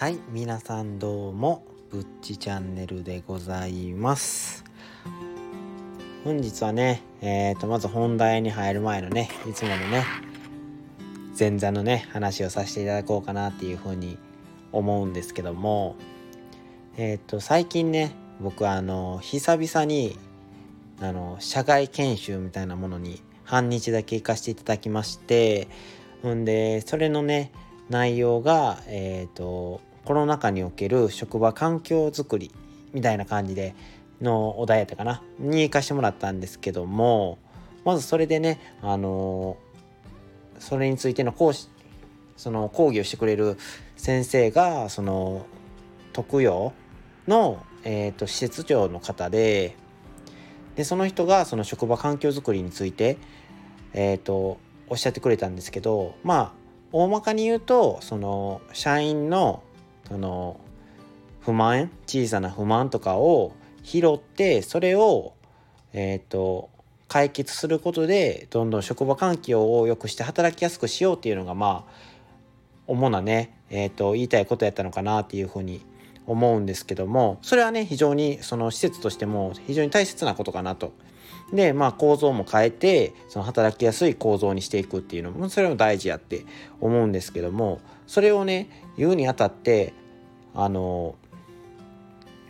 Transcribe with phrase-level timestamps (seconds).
[0.00, 4.64] はい皆さんどうもぶっちチャンネルでございます。
[6.24, 10.06] 本日はねえー、とまず本題に入る前のねいつものね
[11.38, 14.16] 前座のね話をさせていただこうかなっていうふうに
[14.72, 15.96] 思うんですけども
[16.96, 20.18] えっ、ー、と最近ね僕はあの久々に
[21.02, 25.68] あの社外研修みたいなものに半日だけ行かせていただきまして
[26.26, 27.52] んでそれのね
[27.90, 32.50] 内容がえっ、ー、とコロナ禍における職場環境づくり
[32.92, 33.76] みたいな感じで
[34.20, 37.38] のお題やったかなに行かしてもらったんですけども
[37.84, 39.56] まずそれでねあの
[40.58, 41.68] それについての講師
[42.36, 43.56] その講義をしてくれる
[43.96, 45.46] 先生がその
[46.12, 46.72] 特養
[47.28, 49.76] の、えーと、施設長の方で
[50.74, 53.16] でその人がその職場環境づくりについて、
[53.92, 54.58] えーと
[54.88, 56.52] おっしゃってくれたんですけどまあ
[56.90, 59.62] 大まかに言うとその社員の
[60.10, 60.60] その
[61.40, 65.34] 不満小さな不満とかを拾ってそれを
[65.92, 66.68] えっ、ー、と
[67.08, 72.10] 解決することでどんどん職場環境を良くして働きやすくしようっていうのがまあ
[72.86, 75.80] 主なね、えーと、言いたいことやったのかなっていうふうに
[76.26, 80.92] 思うんですけどもそれはね非常にその施設としても非常に大切なことかなと。
[81.52, 86.44] でまあ構造も変えてその働きやすい構造にしていくっていうのもそれも大事やって
[86.80, 89.92] 思うんですけどもそれをね言うにあたって
[90.54, 91.16] あの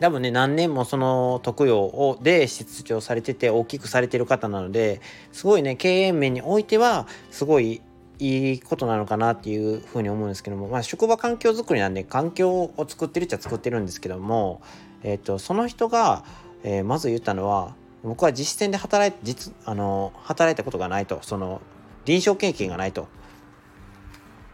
[0.00, 5.00] 多分ね何年もその特養をで出張されてて大きくされてる方なので
[5.32, 7.80] すごいね経営面においてはすごい
[8.18, 14.62] いいことなのかなっていうふうに思うんですけども、まあ、職場環境づくりなんで環境を作ってるっちゃ作ってるんですけども、
[15.02, 16.24] えーと、その人が、
[16.62, 17.74] えー、まず言ったのは
[18.06, 21.60] 僕は実践で働い実あの働いたことがないとその
[22.04, 23.08] 臨床経験がないと。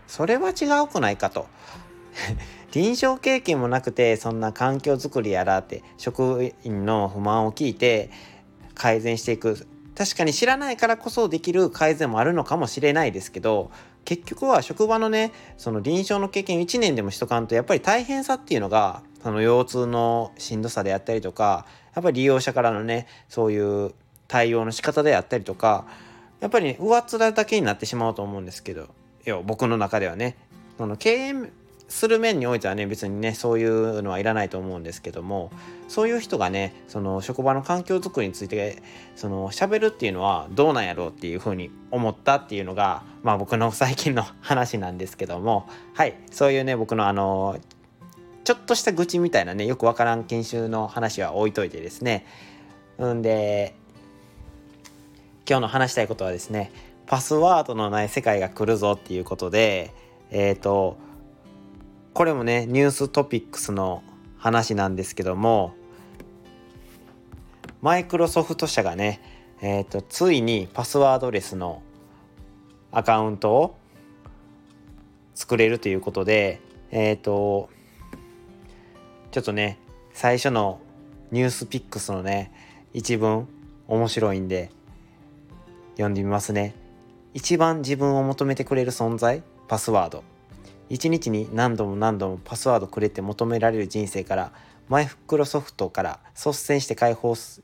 [0.07, 1.47] それは違うくないかと。
[2.73, 8.11] 臨床経験もなくてそんな環境づくりやらって職員の不満を聞いて
[8.75, 9.67] 改善していく。
[9.95, 13.71] 確かに知らないからこそできる改善もあるのかもしれないですけど
[14.07, 23.93] 結局は職場のねその臨床の経験1年でもしとかんとやっぱり大変さっていうのがその腰痛のしんどさであったりとかやっぱり利用者からのねそういう
[24.29, 25.87] 対応の仕方であったりとか
[26.41, 28.89] やっぱり、ね、上っ面だけになってしまうと思うんですけど
[29.45, 30.37] 僕の中ではね
[30.79, 31.35] その経営
[31.93, 35.53] する面においてはね別にねそういうのはいらないと思うんですけども
[35.89, 38.83] そういう人がねその職場の環境づくりについて
[39.15, 47.59] その喋るっていうのはどうなんやろうっていうふうに思ったっていうのがまあ僕の最近の話なんですけどもはいそういうね僕のあの
[48.45, 52.27] ちょっとした愚痴みたいなねよくわからん研修の話は置いといてですね。
[52.99, 53.75] うんで
[55.49, 56.71] 今日の話したいことはですね
[57.07, 59.93] パスワードのない世界が来るぞっていうことで
[60.31, 60.99] えっ、ー、と
[62.15, 64.03] これもねニューストピックスの
[64.39, 65.75] 話なんですけども
[67.81, 69.21] マイクロソフト社がね、
[69.61, 71.83] えーと、ついにパスワードレスの
[72.93, 73.77] アカウントを
[75.35, 76.61] 作れるということで
[76.93, 77.71] えっ、ー、と
[79.33, 79.79] ちょっとね
[80.13, 80.79] 最初の
[81.31, 82.53] ニュースピックスのね
[82.93, 83.49] 一文
[83.89, 84.71] 面白いんで
[85.93, 86.75] 読んでみますね。
[87.33, 90.23] 一番自分を求めてくれる存在パスワード。
[90.91, 94.53] 1日に何度も何度もパスワードくれて求められる人生から
[94.91, 97.63] マイクロソフトから率先して解放し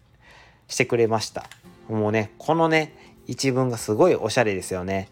[0.74, 1.44] てくれました。
[1.90, 5.10] もうねこのね一文がすごいおしゃれですよね。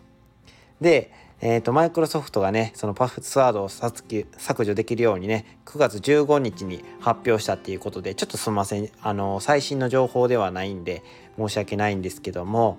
[0.80, 8.88] でえーと、マイクロソフトがねそのパスワードを削除できるようにね9月15日に発表したっていうことでちょっとすみません。
[9.02, 11.02] あの最新の情報ではないんで
[11.36, 12.78] 申し訳ないんですけども。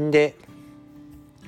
[0.00, 0.36] んで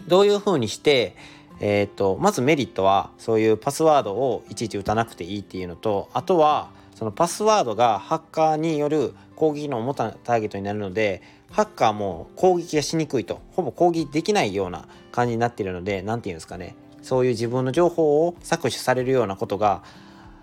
[0.09, 1.17] どういうふうにして
[1.61, 11.23] えーと、まずメリットはそういうパスワードをいちいち打たなくていいっていうのとあとはそのパスワードがハッカーによる攻撃の主なターゲットになるので
[11.54, 13.41] ハッカーも攻撃がしにくいと。
[13.53, 16.75] ほぼ攻撃できないような感じになっているので何て言うんですかね。
[17.00, 19.84] そういう自分の情報を搾取されるようなことが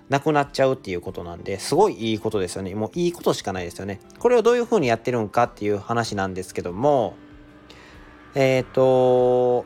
[0.07, 2.73] なくなっちゃうっていうことなんですごいいいことですよね。
[2.75, 3.99] もういいことしかないですよね。
[4.19, 7.15] これをどういうふうにやってるんかっていう話なんですけども
[8.33, 9.65] えっ、ー、と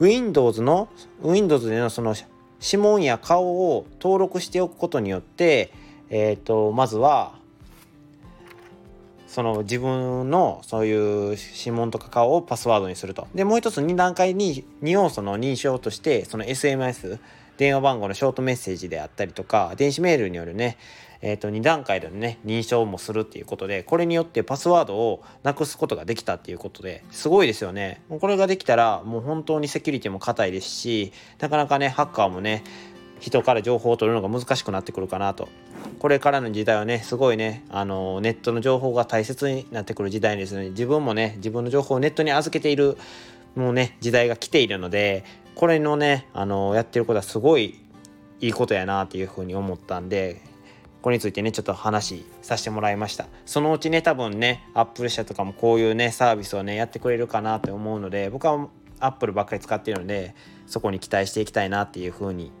[0.00, 0.90] Windows の
[1.22, 2.14] Windows でのその
[2.60, 5.72] 指紋や顔を登録しておくことによって、
[6.10, 7.38] えーと、まずは
[9.28, 13.28] その自分のそういう指紋とか顔をパスワードにすると。
[13.34, 17.18] でもう一つ2段階に2要素の認証としてその SMS
[17.58, 20.78] 電話番号のショートメッセージであったりとか電子メールによるね、
[21.20, 32.62] えー、と2段階でのね認証もするっていうことでこれによってパスワードをなくすことができたっていうことですごいですよねこれができたらもう本当にセキュリティも硬いですしなかなかねハッカーもね
[33.20, 35.48] 人から情報を取るのが難しくなってくるかなと。
[35.98, 40.70] これからの時代はねすごいねあのネットの情報が大切になってくる時代ですね。
[40.70, 42.96] 自分もね自分の情報をネットに預けている
[43.56, 45.24] もうね時代が来ているので
[45.54, 47.80] これのねあのやってることはすごい
[48.40, 50.40] いいことやなっていうふうに思ったんで
[51.02, 53.26] これについてねちょっと話させてもらいました。
[53.46, 58.68] そのうちね多分ねアップル社とかもこういうねサービスをねやってくれるかなって思うので僕は
[59.00, 60.34] アップルばっかり使っているので
[60.66, 62.52] そこに期待していきたいなっていうふうに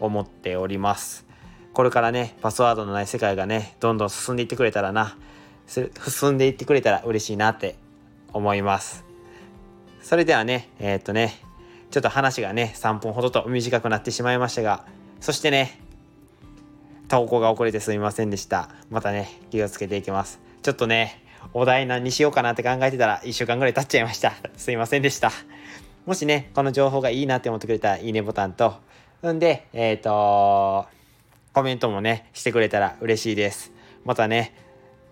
[0.00, 1.26] 思っております。
[1.72, 5.16] これからねパスワードのない世界がねどんどん進んでいってくれたらな。
[5.66, 7.76] 進んでいってくれたら嬉しいなって
[8.32, 9.04] 思います。
[10.02, 11.38] それではねえー、っとね
[11.90, 14.84] ちょっと話がね3分ほどと短くなってしまいましたが
[15.20, 15.80] そしてね
[17.08, 18.70] 投稿が遅れてすみませんでした。
[18.90, 20.40] またね気をつけていきます。
[20.62, 24.32] ちょっとねお題何にしようかなって考えてたら1週間ぐらい経っちゃいました。
[24.56, 25.30] すいませんでした。
[26.06, 28.74] もしねこの情報がいいなって思ってくれたらいいねボタンと
[29.32, 30.86] んでえっ、ー、と
[31.52, 33.72] コメントもねしてくれたら嬉しいです。
[34.04, 34.54] またね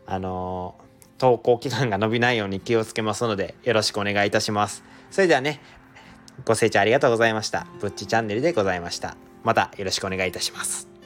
[0.06, 4.82] あのー、投稿期間が伸びないように気をつけますのでよろしくお願いいたします。
[5.10, 5.60] それではね
[6.44, 7.66] ご清聴ありがとうございました。
[7.80, 9.16] ぶっちチャンネルでございました。
[9.44, 10.97] またよろしくお願いいたします。